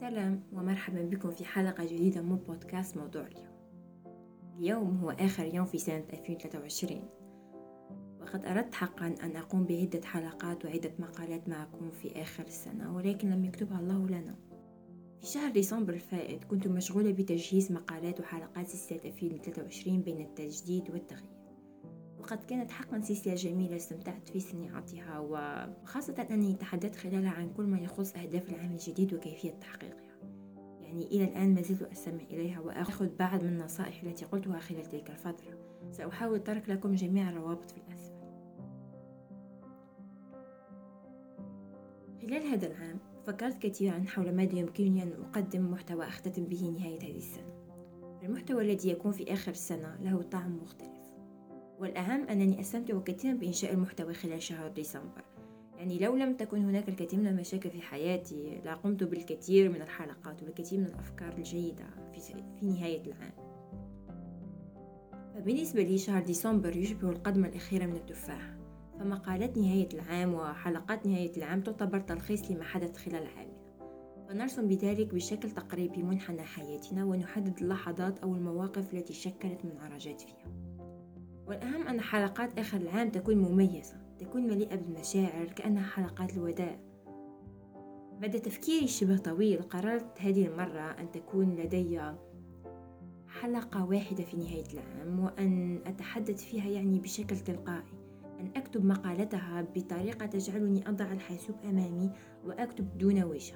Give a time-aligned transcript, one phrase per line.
[0.00, 3.56] سلام ومرحبا بكم في حلقة جديدة من بودكاست موضوع اليوم.
[4.58, 7.02] اليوم هو آخر يوم في سنة 2023
[8.20, 13.44] وقد أردت حقا أن أقوم بعدة حلقات وعدة مقالات معكم في آخر السنة ولكن لم
[13.44, 14.36] يكتبها الله لنا.
[15.20, 21.35] في شهر ديسمبر الفائت كنت مشغولة بتجهيز مقالات وحلقات سلسلة 2023 بين التجديد والتغيير.
[22.26, 27.78] وقد كانت حقا سلسلة جميلة استمتعت في صناعتها وخاصة أنني تحدثت خلالها عن كل ما
[27.78, 30.18] يخص أهداف العام الجديد وكيفية تحقيقها.
[30.80, 35.10] يعني إلى الآن ما زلت أستمع إليها وأخذ بعض من النصائح التي قلتها خلال تلك
[35.10, 35.58] الفترة.
[35.90, 38.16] سأحاول ترك لكم جميع الروابط في الأسفل.
[42.22, 47.16] خلال هذا العام فكرت كثيرا حول ماذا يمكنني أن أقدم محتوى أختتم به نهاية هذه
[47.16, 47.54] السنة.
[48.22, 50.95] المحتوى الذي يكون في آخر السنة له طعم مختلف.
[51.80, 55.24] والأهم أنني أستمتع كثيرا بإنشاء المحتوي خلال شهر ديسمبر.
[55.78, 60.80] يعني لو لم تكن هناك الكثير من المشاكل في حياتي لقمت بالكثير من الحلقات والكثير
[60.80, 63.32] من الأفكار الجيدة في, نهاية العام.
[65.34, 68.56] فبالنسبة لي شهر ديسمبر يشبه القدمة الأخيرة من التفاح.
[68.98, 73.56] فمقالات نهاية العام وحلقات نهاية العام تعتبر تلخيص لما حدث خلال عامنا.
[74.28, 80.65] فنرسم بذلك بشكل تقريبي منحنى حياتنا ونحدد اللحظات أو المواقف التي شكلت من عرجات فيها.
[81.46, 86.78] والأهم أن حلقات آخر العام تكون مميزة تكون مليئة بالمشاعر كأنها حلقات الوداع.
[88.20, 92.00] بعد تفكير شبه طويل قررت هذه المرة أن تكون لدي
[93.40, 98.06] حلقة واحدة في نهاية العام وأن أتحدث فيها يعني بشكل تلقائي.
[98.40, 102.10] أن أكتب مقالتها بطريقة تجعلني أضع الحاسوب أمامي
[102.44, 103.54] وأكتب دون وجه.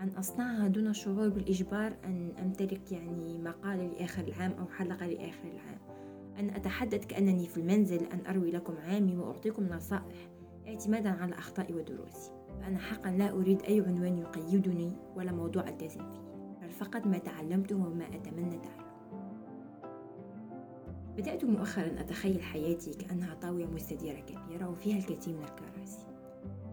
[0.00, 5.91] أن أصنعها دون شعور بالإجبار أن أمتلك يعني مقالة لآخر العام أو حلقة لآخر العام.
[6.38, 10.30] أن أتحدث كأنني في المنزل أن أروي لكم عامي وأعطيكم نصائح.
[10.66, 12.30] اعتمادا على أخطائي ودروسي.
[12.60, 17.76] فأنا حقا لا أريد أي عنوان يقيدني ولا موضوع ألتزم فيه بل فقط ما تعلمته
[17.76, 18.92] وما أتمنى تعلمه
[21.16, 26.06] بدأت مؤخرا أتخيل حياتي كأنها طاولة مستديرة كبيرة وفيها الكثير من الكراسي.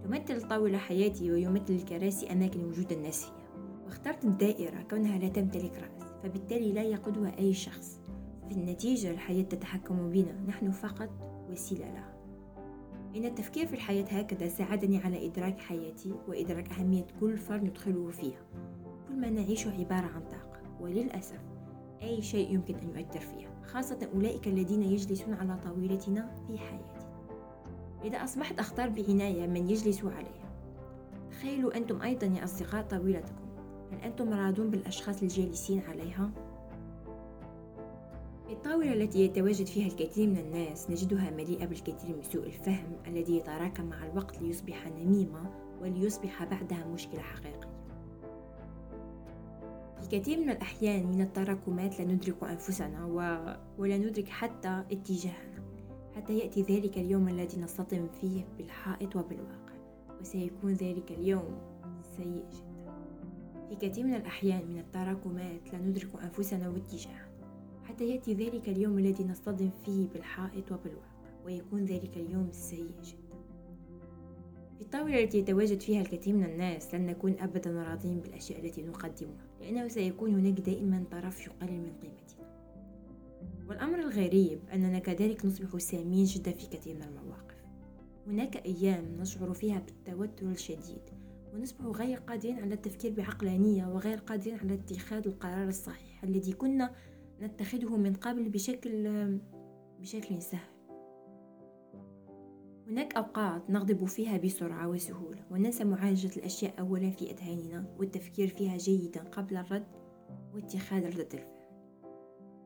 [0.04, 3.36] تمثل الطاولة حياتي ويمثل الكراسي أماكن وجود الناس فيها
[3.86, 8.00] واخترت الدائرة كونها لا تمتلك رأس فبالتالي لا يقودها أي شخص.
[8.50, 10.34] في النتيجة الحياة تتحكم بنا.
[10.48, 11.10] نحن فقط
[11.50, 11.86] وسيلة.
[11.86, 12.14] لها
[13.16, 18.42] إن التفكير في الحياة هكذا؟ ساعدني على إدراك حياتي وإدراك أهمية كل فرد ندخله فيها.
[19.08, 21.40] كل ما نعيشه عبارة عن طاقة وللأسف
[22.02, 27.10] أي شيء يمكن أن يؤثر فيها خاصة أولئك الذين يجلسون على طاولتنا في حياتنا
[28.04, 30.50] إذا أصبحت أختار بعناية من يجلس عليها.
[31.32, 33.36] تخيلوا أنتم أيضا يا أصدقاء طاولتكم.
[33.92, 36.32] هل أنتم راضون بالأشخاص الجالسين عليها؟
[38.50, 43.86] الطاولة التي يتواجد فيها الكثير من الناس نجدها مليئة بالكثير من سوء الفهم الذي يتراكم
[43.86, 45.52] مع الوقت ليصبح نميمة
[45.82, 47.70] وليصبح بعدها مشكلة حقيقية.
[50.02, 53.16] في كثير من الأحيان من التراكمات لا ندرك أنفسنا و...
[53.82, 55.64] ولا ندرك حتى اتجاهنا
[56.16, 59.74] حتى يأتي ذلك اليوم الذي نصطدم فيه بالحائط وبالواقع
[60.22, 61.58] وسيكون ذلك اليوم
[62.18, 62.70] سيء جدا.
[63.70, 67.29] في كثير من الأحيان من التراكمات لا ندرك أنفسنا واتجاهنا.
[67.90, 73.40] حتى يأتي ذلك اليوم الذي نصطدم فيه بالحائط وبالواقع ويكون ذلك اليوم سيء جدا.
[74.76, 79.46] في الطاولة التي يتواجد فيها الكثير من الناس لن نكون أبدا راضين بالأشياء التي نقدمها
[79.62, 82.50] لأنه سيكون هناك دائما طرف يقلل من قيمتنا.
[83.68, 87.56] والأمر الغريب أننا كذلك نصبح سامين جدا في كثير من المواقف.
[88.28, 91.02] هناك أيام نشعر فيها بالتوتر الشديد
[91.54, 96.92] ونصبح غير قادرين على التفكير بعقلانية وغير قادرين على اتخاذ القرار الصحيح الذي كنا
[97.42, 99.40] نتخذه من قبل بشكل
[100.00, 100.80] بشكل سهل.
[102.88, 109.24] هناك أوقات نغضب فيها بسرعة وسهولة وننسى معالجة الأشياء أولا في أذهاننا والتفكير فيها جيدا
[109.24, 109.88] قبل الرد
[110.54, 111.60] واتخاذ ردة الفعل.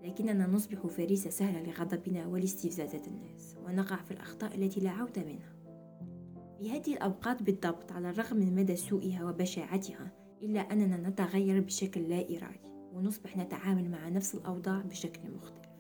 [0.04, 5.54] لكننا نصبح فريسة سهلة لغضبنا ولاستفزازات الناس ونقع في الأخطاء التي لا عودة منها.
[6.58, 10.12] في هذه الأوقات بالضبط على الرغم من مدى سوءها وبشاعتها
[10.42, 12.73] إلا أننا نتغير بشكل لا إرادي.
[12.94, 15.74] ونصبح نتعامل مع نفس الأوضاع بشكل مختلف.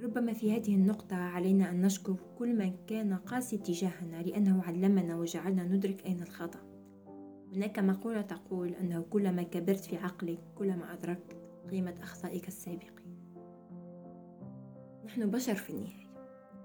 [0.00, 5.64] ربما في هذه النقطة علينا أن نشكر كل من كان قاسي تجاهنا لأنه علمنا وجعلنا
[5.64, 6.60] ندرك أين الخطأ.
[7.52, 11.36] هناك مقولة تقول أنه كلما كبرت في عقلك كلما أدركت
[11.70, 13.16] قيمة أخطائك السابقين.
[15.04, 16.06] نحن بشر في النهاية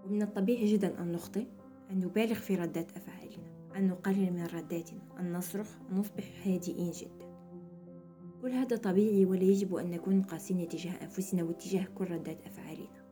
[0.05, 1.45] ومن الطبيعي جدا أن نخطئ
[1.91, 7.16] أن نبالغ في ردات أفعالنا أن نقلل من رداتنا أن نصرخ نصبح هادئين جدا.
[8.41, 13.07] كل هذا طبيعي ولا يجب أن نكون قاسين تجاه أنفسنا واتجاه كل ردات أفعالنا.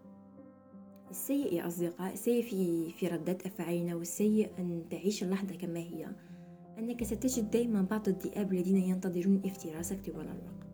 [1.09, 6.07] السيء يا أصدقاء السيء في, في ردات أفعالنا والسيء أن تعيش اللحظة كما هي.
[6.77, 10.67] أنك ستجد دائما بعض الذئاب الذين ينتظرون افتراسك طوال الوقت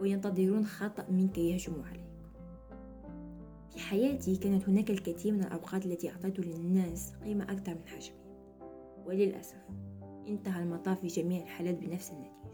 [0.00, 2.10] وينتظرون خطأ منك يهجم عليك.
[3.70, 8.16] في حياتي كانت هناك الكثير من الأوقات التي أعطيت للناس قيمة أكثر من حجمي.
[9.06, 9.62] وللأسف
[10.28, 12.49] انتهى المطاف في جميع الحالات بنفس النتيجة.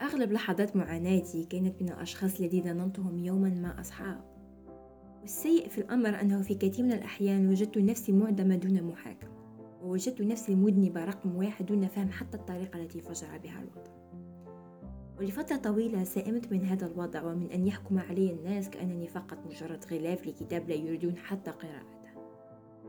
[0.00, 4.24] وأغلب لحظات معاناتي كانت من الأشخاص الذين ظننتهم يوما ما أصحاب.
[5.20, 9.30] والسيء في الأمر أنه في كثير من الأحيان وجدت نفسي معدمة دون محاكمة
[9.82, 13.92] ووجدت نفسي مذنبة رقم واحد دون فهم حتى الطريقة التي فجر بها الوضع.
[15.18, 20.26] ولفترة طويلة سئمت من هذا الوضع ومن أن يحكم علي الناس كأنني فقط مجرد غلاف
[20.26, 22.10] لكتاب لا يريدون حتى قراءته.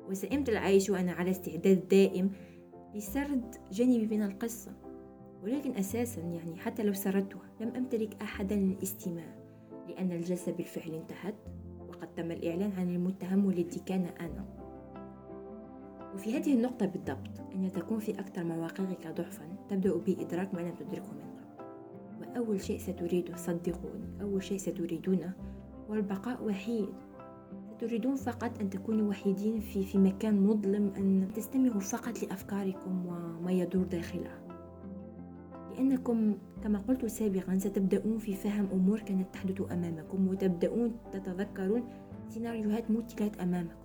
[0.09, 2.31] وسئمت العيش وأنا على استعداد دائم
[2.95, 4.90] لسرد جانب من القصة.
[5.43, 9.35] ولكن أساسا يعني حتى لو سردتها لم أمتلك أحدا للاستماع
[9.87, 11.35] لأن الجلسة بالفعل انتهت
[11.89, 14.61] وقد تم الإعلان عن المتهم والذي كان أنا
[16.13, 21.11] وفي هذه النقطة بالضبط أن تكون في أكثر مواقعك ضعفا تبدأ بإدراك ما لم تدركه
[21.13, 21.67] من قبل.
[22.21, 25.33] وأول شيء ستريده صدقوني أول شيء ستريدونه
[25.89, 26.89] هو البقاء وحيد.
[27.77, 33.83] ستريدون فقط أن تكونوا وحيدين في, في مكان مظلم أن تستمعوا فقط لأفكاركم وما يدور
[33.83, 34.40] داخلها.
[35.71, 41.83] لأنكم كما قلت سابقا ستبدأون في فهم أمور كانت تحدث أمامكم وتبدأون تتذكرون
[42.29, 43.75] سيناريوهات مثلت أمامكم.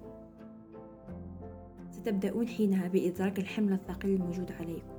[1.91, 4.97] ستبدأون حينها بإدراك الحمل الثقيل الموجود عليكم.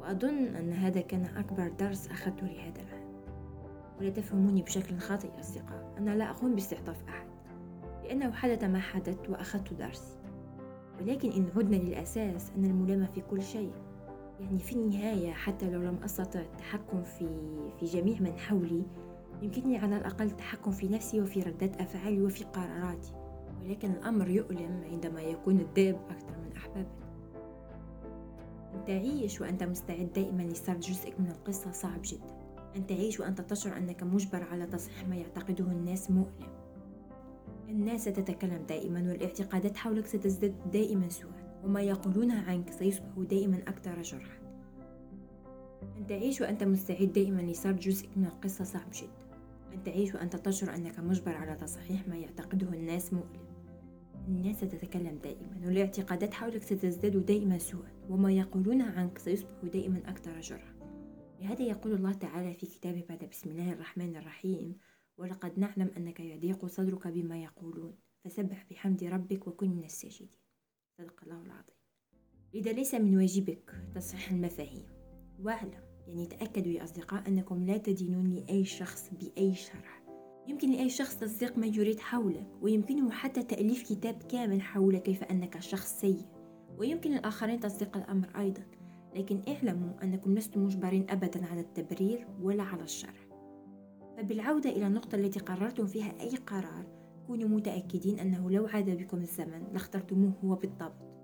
[0.00, 3.04] وأظن أن هذا كان أكبر درس أخذته لهذا العام.
[4.00, 5.94] ولا تفهموني بشكل خاطئ أصدقاء.
[5.98, 7.26] أنا لا أقوم باستعطاف أحد.
[8.04, 10.16] لأنه حدث ما حدث وأخذت درسي.
[11.00, 13.72] ولكن إن عدنا للأساس أن الملامة في كل شيء.
[14.40, 17.28] يعني في النهاية حتى لو لم أستطع التحكم في
[17.80, 18.82] في جميع من حولي
[19.42, 23.12] يمكنني على الأقل التحكم في نفسي وفي ردات أفعالي وفي قراراتي.
[23.62, 27.04] ولكن الأمر يؤلم عندما يكون الذئب أكثر من أحبابنا
[28.74, 32.34] أن تعيش وأنت مستعد دائما لسرد جزء من القصة صعب جدا.
[32.76, 36.54] أن تعيش وأنت تشعر أنك مجبر على تصحيح ما يعتقده الناس مؤلم.
[37.68, 41.43] الناس ستتكلم دائما والاعتقادات حولك ستزداد دائما سوءا.
[41.64, 44.44] وما يقولونه عنك سيصبح دائما أكثر جرحا.
[45.96, 49.24] أن تعيش وأنت مستعد دائما لسرد جزء من القصة صعب جدا.
[49.74, 53.44] أن تعيش وأنت تشعر أنك مجبر على تصحيح ما يعتقده الناس مؤلم.
[54.28, 57.92] الناس ستتكلم دائما والاعتقادات حولك ستزداد دائما سوءا.
[58.08, 60.74] وما يقولونه عنك سيصبح دائما أكثر جرحا.
[61.40, 64.76] لهذا يقول الله تعالى في كتابه بعد بسم الله الرحمن الرحيم
[65.18, 67.94] ولقد نعلم أنك يضيق صدرك بما يقولون.
[68.24, 70.43] فسبح بحمد ربك وكن من الساجدين.
[70.98, 71.74] صدق الله العظيم.
[72.54, 74.86] لذا ليس من واجبك تصحيح المفاهيم.
[75.40, 80.02] وأعلم يعني تأكدوا يا أصدقاء أنكم لا تدينون لأي شخص بأي شرح
[80.48, 85.60] يمكن لأي شخص تصديق ما يريد حولك ويمكنه حتى تأليف كتاب كامل حول كيف أنك
[85.60, 86.26] شخص سيء.
[86.78, 88.62] ويمكن للآخرين تصديق الأمر أيضا.
[89.14, 93.28] لكن اعلموا أنكم لستم مجبرين أبدا على التبرير ولا على الشرح
[94.16, 99.64] فبالعودة إلى النقطة التي قررتم فيها أي قرار كونوا متأكدين أنه لو عاد بكم الزمن
[99.72, 101.14] لاخترتموه هو بالضبط.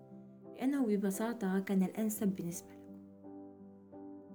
[0.57, 2.81] لأنه ببساطة كان الأنسب بالنسبة لكم.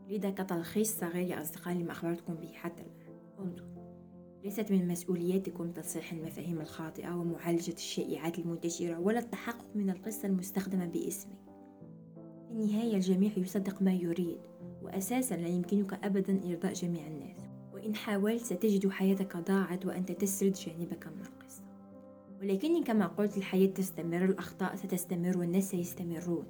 [0.09, 3.15] لذا كتلخيص صغير يا أصدقائي لما أخبرتكم به حتى الآن.
[3.39, 3.75] انظروا.
[4.43, 11.37] ليست من مسؤولياتكم تصحيح المفاهيم الخاطئة ومعالجة الشائعات المنتشرة ولا التحقق من القصة المستخدمة باسمك.
[12.47, 14.39] في النهاية الجميع يصدق ما يريد
[14.83, 17.41] وأساسا لا يمكنك أبدا إرضاء جميع الناس.
[17.73, 21.23] وإن حاولت ستجد حياتك ضاعت وأنت تسرد جانبك من
[22.41, 26.45] ولكني كما قلت الحياة تستمر الأخطاء ستستمر والناس سيستمرون.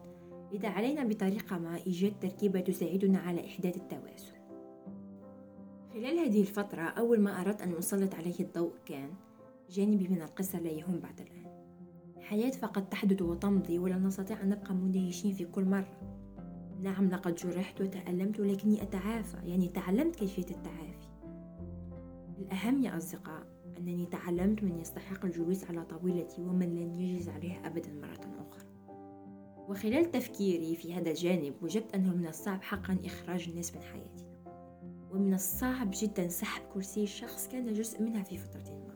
[0.54, 4.36] لذا علينا بطريقة ما إيجاد تركيبة تساعدنا على إحداث التوازن.
[5.94, 9.10] خلال هذه الفترة أول ما أردت أن أسلط عليه الضوء كان
[9.70, 11.46] جانبي من القصة لا يهم بعد الآن.
[12.18, 16.22] الحياة فقط تحدث وتمضي ولا نستطيع أن نبقى مندهشين في كل مرة.
[16.82, 19.38] نعم لقد جرحت وتألمت ولكني أتعافى.
[19.44, 21.10] يعني تعلمت كيفية التعافي.
[22.39, 27.94] الأهم يا أصدقاء أنني تعلمت من يستحق الجلوس على طاولتي ومن لن يجلس عليها أبدا
[27.94, 28.65] مرة أخرى.
[29.70, 34.25] وخلال تفكيري في هذا الجانب وجدت أنه من الصعب حقا إخراج الناس من حياتنا.
[35.12, 38.96] ومن الصعب جدا سحب كرسي شخص كان جزء منها في فترة ما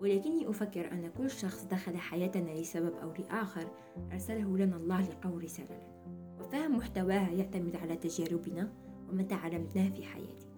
[0.00, 3.66] ولكني أفكر أن كل شخص دخل حياتنا لسبب أو لآخر
[4.12, 6.00] أرسله لنا الله لقول رسالة لنا.
[6.40, 8.72] وفهم محتواها يعتمد على تجاربنا
[9.08, 10.49] وما تعلمناه في حياتنا.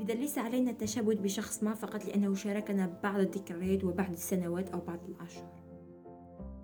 [0.00, 4.98] لذا ليس علينا التشبث بشخص ما فقط لأنه شاركنا بعض الذكريات وبعض السنوات أو بعض
[5.08, 5.52] الأشهر.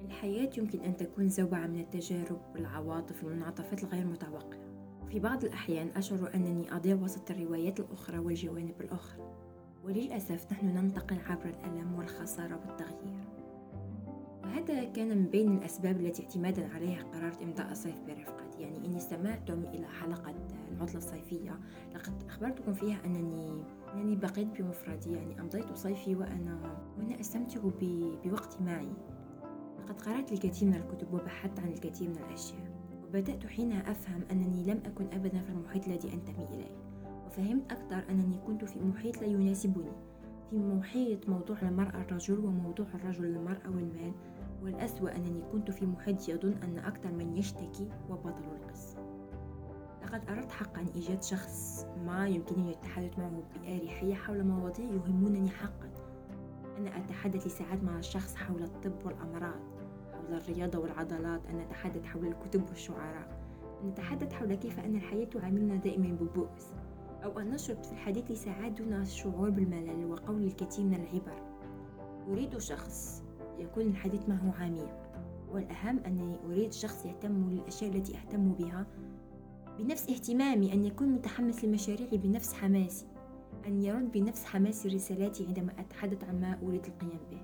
[0.05, 4.59] الحياة يمكن أن تكون زوبعة من التجارب والعواطف والمنعطفات الغير متوقعة.
[5.03, 9.23] وفي بعض الأحيان أشعر أنني أضيع وسط الروايات الأخرى والجوانب الأخرى.
[9.85, 13.25] وللأسف نحن ننتقل عبر الألم والخسارة والتغيير.
[14.43, 19.65] وهذا كان من بين الأسباب التي اعتمادا عليها قررت إمضاء الصيف برفقتي يعني إني استمعتم
[19.65, 20.35] إلى حلقة
[20.73, 21.59] العطلة الصيفية.
[21.95, 27.61] لقد أخبرتكم فيها أنني أنني بقيت بمفردي يعني أمضيت صيفي وأنا وأنا أستمتع
[28.25, 28.93] بوقتي معي.
[29.79, 34.81] لقد قرأت الكثير من الكتب وبحثت عن الكثير من الأشياء وبدأت حينها أفهم أنني لم
[34.87, 36.77] أكن أبدا في المحيط الذي أنتمي إليه
[37.27, 39.93] وفهمت أكثر أنني كنت في محيط لا يناسبني.
[40.51, 44.13] في محيط موضوع المرأة الرجل وموضوع الرجل المرأة والمال.
[44.67, 48.99] والأسوأ أنني كنت في محيط يظن أن أكثر من يشتكي وبطل القصة.
[50.03, 55.91] لقد أردت حقا إيجاد شخص ما يمكنني التحدث معه بأريحية حول مواضيع يهمونني حقا.
[56.79, 59.61] أنا أتحدث لساعات مع الشخص حول الطب والأمراض
[60.13, 63.41] حول الرياضة والعضلات أن نتحدث حول الكتب والشعراء.
[63.85, 66.73] نتحدث حول كيف أن الحياة تعاملنا دائما ببؤس
[67.25, 71.43] أو أن نشرط في الحديث لساعات دون الشعور بالملل وقول الكثير من العبر.
[72.29, 73.26] أريد شخص
[73.59, 75.07] يكون الحديث معه عميق.
[75.53, 78.87] والأهم أنني أريد شخص يهتم للأشياء التي أهتم بها
[79.79, 83.07] بنفس اهتمامي أن يكون متحمس لمشاريعي بنفس حماسي
[83.67, 87.41] أن يرد بنفس حماس رسالاتي عندما أتحدث عما أريد القيام به.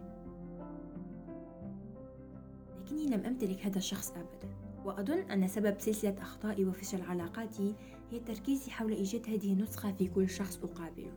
[2.81, 4.55] لكني لم أمتلك هذا الشخص أبدا
[4.85, 7.75] وأظن أن سبب سلسلة أخطائي وفشل علاقاتي
[8.11, 11.13] هي تركيزي حول إيجاد هذه النسخة في كل شخص أقابله.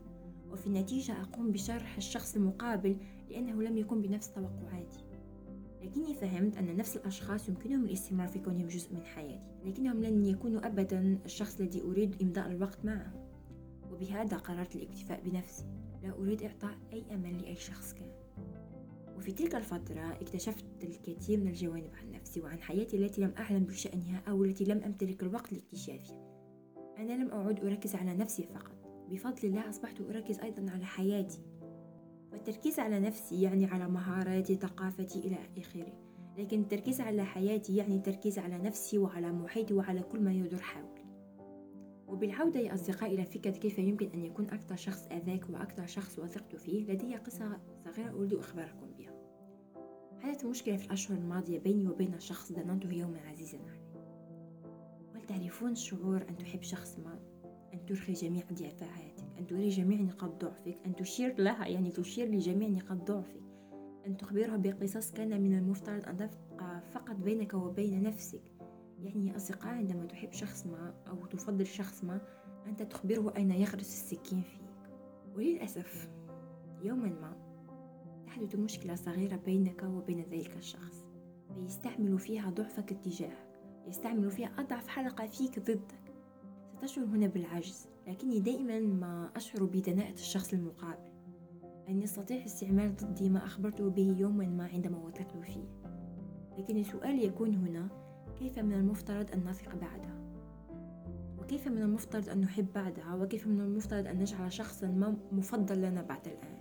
[0.52, 2.98] وفي النتيجة أقوم بشرح الشخص المقابل
[3.30, 5.06] لأنه لم يكن بنفس توقعاتي.
[5.82, 9.56] لكني فهمت أن نفس الأشخاص يمكنهم الاستمرار في كونهم جزء من حياتي.
[9.66, 13.14] لكنهم لن يكونوا أبدا الشخص الذي أريد إمضاء الوقت معه.
[13.92, 15.66] وبهذا قررت الاكتفاء بنفسي.
[16.04, 18.12] لا أريد إعطاء أي أمل لأي شخص كان.
[19.18, 24.22] وفي تلك الفترة اكتشفت الكثير من الجوانب عن نفسي وعن حياتي التي لم أحلم بشأنها
[24.28, 26.26] أو التي لم أمتلك الوقت لاكتشافها.
[26.98, 28.76] أنا لم أعد أركز على نفسي فقط.
[29.10, 31.40] بفضل الله أصبحت أركز أيضا على حياتي.
[32.36, 35.94] والتركيز على نفسي يعني على مهاراتي ثقافتي إلى آخره.
[36.38, 41.06] لكن التركيز على حياتي يعني التركيز على نفسي وعلى محيطي وعلى كل ما يدور حولي.
[42.08, 46.56] وبالعودة يا أصدقائي إلى فكرة كيف يمكن أن يكون أكثر شخص أذاك وأكثر شخص وثقت
[46.56, 49.14] فيه لدي قصة صغيرة أريد أخبركم بها.
[50.20, 53.86] حدث مشكلة في الأشهر الماضية بيني وبين شخص ظننته يوما عزيزا علي.
[55.16, 57.20] هل تعرفون شعور أن تحب شخص ما؟
[57.74, 62.70] أن ترخي جميع دفاعاتك أن تري جميع نقاط ضعفك أن تشير لها يعني تشير لجميع
[62.70, 63.42] نقاط ضعفك.
[64.08, 68.42] أن تخبرها بقصص كان من المفترض أن تبقى فقط بينك وبين نفسك.
[69.04, 72.22] يعني يا أصدقاء عندما تحب شخص ما أو تفضل شخص ما
[72.68, 74.62] أنت تخبره أين يغرس السكين فيك.
[75.36, 76.10] وللأسف
[76.84, 77.38] يوما ما
[78.26, 81.06] تحدث مشكلة صغيرة بينك وبين ذلك الشخص.
[81.56, 83.60] فيستعمل فيها ضعفك اتجاهك.
[83.88, 86.02] يستعمل فيها أضعف حلقة فيك ضدك.
[86.78, 87.95] ستشعر هنا بالعجز.
[88.08, 91.12] لكني دائما ما أشعر بدناءة الشخص المقابل.
[91.90, 95.86] أن يستطيع استعمال ضدي ما أخبرته به يوما ما عندما وثقت فيه.
[96.58, 97.88] لكن السؤال يكون هنا
[98.40, 100.26] كيف من المفترض أن نثق بعدها
[101.40, 106.02] وكيف من المفترض أن نحب بعدها وكيف من المفترض أن نجعل شخصا ما مفضل لنا
[106.02, 106.56] بعد الآن؟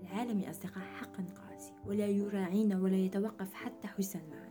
[0.00, 4.50] العالم يا أصدقاء حقا قاسي ولا يراعينا ولا يتوقف حتى حسن معنا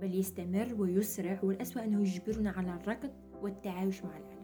[0.00, 3.10] بل يستمر ويسرع والأسوأ أنه يجبرنا على الركض
[3.42, 4.35] والتعايش مع الألم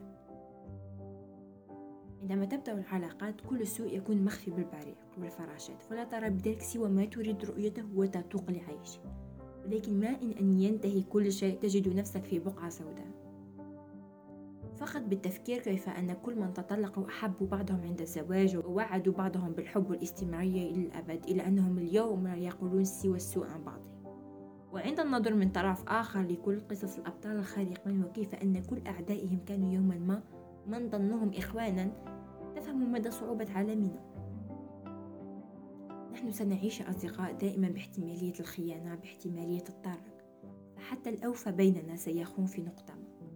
[2.22, 7.44] عندما تبدأ العلاقات كل سوء يكون مخفي بالبريق والفراشات فلا ترى بذلك سوى ما تريد
[7.44, 9.00] رؤيته وتتوق لعيشه.
[9.66, 13.06] ولكن ما إن أن ينتهي كل شيء تجد نفسك في بقعة سوداء.
[14.76, 20.70] فقط بالتفكير كيف أن كل من تطلقوا أحبوا بعضهم عند الزواج ووعدوا بعضهم بالحب والاستمرارية
[20.70, 23.92] إلى الأبد إلى أنهم اليوم لا يقولون سوى السوء عن بعضهم.
[24.72, 29.98] وعند النظر من طرف آخر لكل قصص الأبطال الخارقين وكيف أن كل أعدائهم كانوا يوما
[29.98, 30.22] ما
[30.66, 31.90] من ظنهم إخوانا
[32.56, 34.12] تفهم مدى صعوبة عالمنا.
[36.12, 40.22] نحن سنعيش أصدقاء دائما باحتمالية الخيانة باحتمالية الطرق.
[40.76, 43.28] فحتى الأوفى بيننا سيخون في نقطة ما.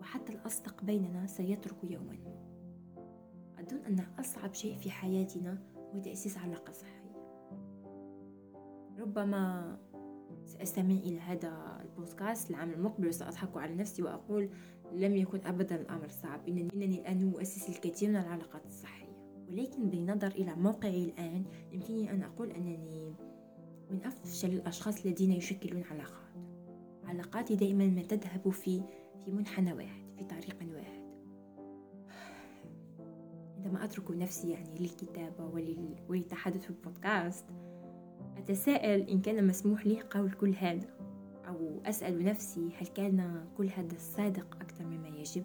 [0.00, 2.34] وحتى الأصدق بيننا سيترك يوما ما.
[3.58, 5.58] أظن أن أصعب شيء في حياتنا
[5.94, 7.14] هو تأسيس علاقة صحية.
[8.98, 9.76] ربما
[10.46, 14.50] سأستمع إلى هذا البودكاست العام المقبل وسأضحك على نفسي وأقول
[14.92, 16.48] لم يكن أبدا الأمر صعب.
[16.48, 19.04] إنني, الآن مؤسس الكثير من العلاقات الصحية.
[19.48, 23.14] ولكن بالنظر إلى موقعي الآن يمكنني أن أقول أنني
[23.90, 26.24] من أفشل الأشخاص الذين يشكلون علاقات.
[27.04, 28.82] علاقاتي دائما ما تذهب في
[29.24, 31.04] في منحنى واحد في طريق واحد.
[33.56, 35.44] عندما أترك نفسي يعني للكتابة
[36.08, 37.44] وللتحدث في البودكاست
[38.38, 40.86] أتساءل إن كان مسموح لي قول كل هذا
[41.48, 45.44] أو أسأل نفسي هل كان كل هذا صادق أكثر مما يجب؟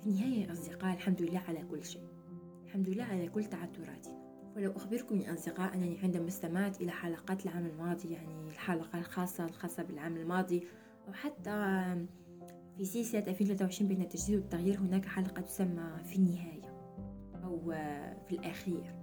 [0.00, 2.02] في النهاية يا أصدقاء الحمد لله على كل شيء.
[2.64, 4.18] الحمد لله على كل تعثراتنا.
[4.56, 9.82] ولو أخبركم يا أصدقاء أنني عندما استمعت إلى حلقات العام الماضي يعني الحلقة الخاصة الخاصة
[9.82, 10.66] بالعام الماضي
[11.08, 11.50] أو حتى
[12.76, 16.68] في سلسلة 2023 بين التجديد والتغيير هناك حلقة تسمى في النهاية
[17.44, 17.58] أو
[18.28, 18.97] في الأخير.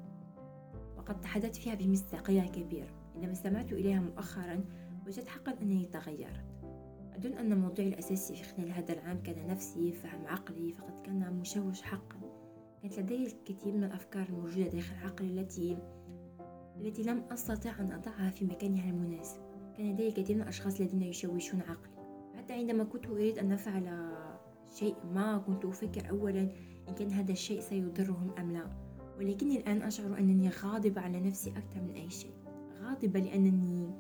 [1.06, 4.66] وقد تحدثت فيها بمصداقية كبيرة عندما استمعت إليها مؤخرا
[5.08, 6.46] وجدت حقا أنني تغيرت.
[7.16, 11.82] أظن أن موضوعي الأساسي في خلال هذا العام كان نفسي فهم عقلي فقد كان مشوش
[11.82, 12.20] حقا.
[12.82, 15.78] كانت لدي الكثير من الأفكار الموجودة داخل عقلي التي
[16.78, 19.40] التي لم أستطع أن أضعها في مكانها المناسب.
[19.78, 21.96] كان لدي الكثير من الأشخاص الذين يشوشون عقلي.
[22.38, 24.16] حتى عندما كنت أريد أن أفعل
[24.74, 26.42] شيء ما كنت أفكر أولا
[26.90, 28.85] إن كان هذا الشيء سيضرهم أم لا.
[29.17, 32.34] ولكني الآن أشعر أنني غاضبة على نفسي أكثر من أي شيء.
[32.81, 33.93] غاضبة لأنني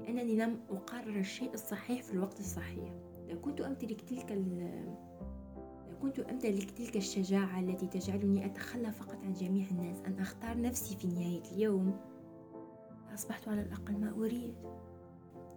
[0.00, 2.94] لأنني لم أقرر الشيء الصحيح في الوقت الصحيح.
[3.28, 4.32] لو كنت أمتلك تلك
[5.90, 10.00] لو كنت أمتلك تلك الشجاعة التي تجعلني أتخلى فقط عن جميع الناس.
[10.06, 11.96] أن أختار نفسي في نهاية اليوم
[13.14, 14.54] أصبحت على الأقل ما أريد.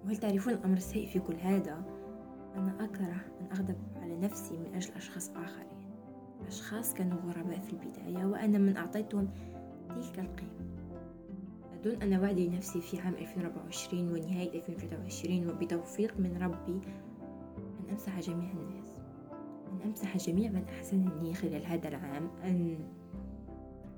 [0.06, 1.86] وهل تعرفون الأمر السيء في كل هذا؟
[2.56, 5.81] أنا أكره أن أغضب على نفسي من أجل أشخاص آخرين.
[6.52, 9.30] أشخاص كانوا غرباء في البداية وأنا من أعطيتهم
[9.90, 10.72] تلك القيمة.
[11.74, 16.82] أظن أن وعدي نفسي في عام 2024 ونهاية 2023 وبتوفيق من ربي
[17.80, 18.90] أن أمسح جميع الناس.
[19.72, 22.30] أن أمسح جميع من أحسنني خلال هذا العام.
[22.44, 22.78] أن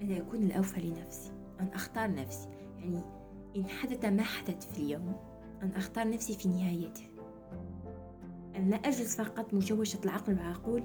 [0.02, 1.32] أن أكون الأوفى لنفسي.
[1.60, 2.50] أن أختار نفسي.
[2.80, 3.02] يعني
[3.56, 5.16] إن حدث ما حدث في اليوم
[5.64, 7.04] أن أختار نفسي في نهايته.
[8.56, 10.84] أن لا أجلس فقط مشوشة العقل وأقول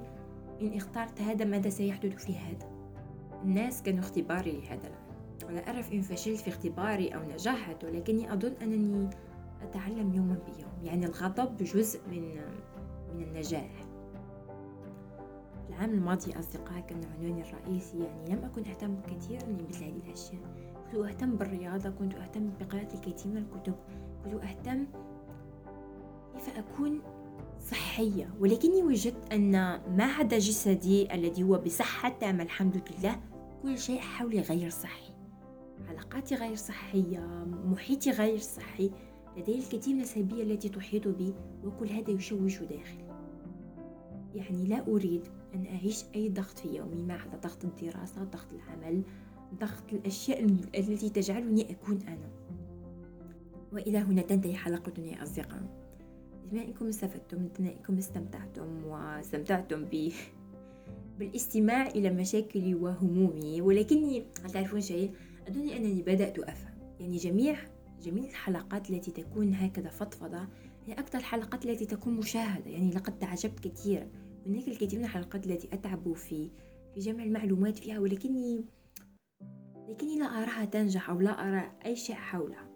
[0.60, 2.70] إن اخترت هذا ماذا سيحدث في هذا.
[3.42, 5.08] الناس كانوا اختباري لهذا العام
[5.46, 9.10] ولا أعرف إن فشلت في اختباري أو نجحت ولكني أظن أنني
[9.62, 10.72] أتعلم يوما بيوم.
[10.84, 12.34] يعني الغضب جزء من
[13.14, 13.70] من النجاح.
[15.68, 20.40] العام الماضي أصدقائي كان عنواني الرئيسي يعني لم أكن أهتم كثيرا بمثل هذه الأشياء.
[20.92, 23.74] كنت أهتم بالرياضة كنت أهتم بقراءة الكثير من الكتب
[24.24, 24.86] كنت أهتم
[26.34, 27.00] كيف أكون
[27.60, 28.34] صحية.
[28.40, 29.52] ولكني وجدت أن
[29.96, 33.20] ما عدا جسدي الذي هو بصحة تامة الحمد لله
[33.62, 35.12] كل شيء حولي غير صحي.
[35.88, 38.90] علاقاتي غير صحية محيطي غير صحي.
[39.36, 43.08] لدي الكثير من السلبية التي تحيط بي وكل هذا يشوش داخلي.
[44.34, 45.22] يعني لا أريد
[45.54, 49.02] أن أعيش أي ضغط في يومي ما عدا ضغط الدراسة ضغط العمل
[49.60, 50.44] ضغط الأشياء
[50.78, 52.30] التي تجعلني أكون أنا.
[53.72, 55.77] وإلى هنا تنتهي حلقتنا يا أصدقاء.
[56.56, 60.12] أنكم استفدتم أنكم استمتعتم واستمتعتم ب
[61.18, 63.60] بالاستماع إلى مشاكلي وهمومي.
[63.60, 65.12] ولكني هل تعرفون شيء
[65.48, 66.74] أظن أنني بدأت أفهم.
[67.00, 67.58] يعني جميع
[68.02, 70.48] جميع الحلقات التي تكون هكذا فضفضة
[70.86, 72.70] هي أكثر الحلقات التي تكون مشاهدة.
[72.70, 74.06] يعني لقد تعجبت كثيرا.
[74.46, 76.50] هناك الكثير من الحلقات التي أتعب في
[76.94, 78.64] في جمع المعلومات فيها ولكني
[79.88, 82.67] لكني لا أراها تنجح أو لا أرى أي شيء حولها.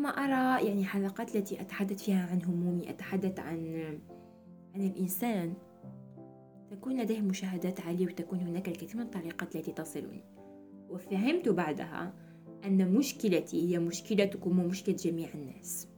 [0.00, 3.74] ثم أرى يعني حلقات التي أتحدث فيها عن همومي أتحدث عن
[4.74, 5.54] عن الإنسان.
[6.70, 10.24] تكون لديه مشاهدات عالية وتكون هناك الكثير من الطريقات التي تصلني.
[10.90, 12.14] وفهمت بعدها
[12.64, 15.88] أن مشكلتي هي مشكلتكم ومشكلة جميع الناس.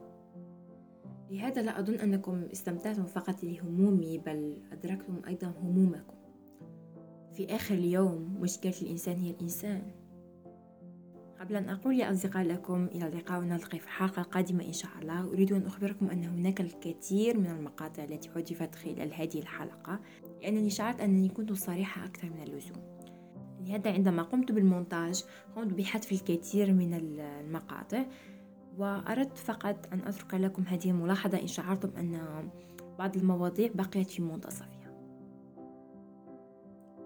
[1.29, 6.17] لهذا لا أظن أنكم استمتعتم فقط لهمومي بل أدركتم أيضا همومكم.
[7.33, 10.02] في آخر اليوم مشكلة الإنسان هي الإنسان.
[11.43, 15.21] قبل أن أقول يا أصدقاء لكم إلى اللقاء ونلتقي في الحلقة القادمة إن شاء الله.
[15.21, 19.99] أريد أن أخبركم أن هناك الكثير من المقاطع التي حذفت خلال هذه الحلقة
[20.41, 22.97] لأنني شعرت أنني كنت صريحة أكثر من اللزوم.
[23.61, 25.23] لهذا عندما قمت بالمونتاج
[25.55, 28.05] قمت بحذف الكثير من المقاطع
[28.77, 32.19] وأردت فقط أن أترك لكم هذه الملاحظة إن شعرتم أن
[32.99, 34.93] بعض المواضيع بقيت في منتصفها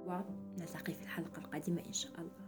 [0.05, 2.46] ونلتقي في الحلقة القادمة إن شاء الله.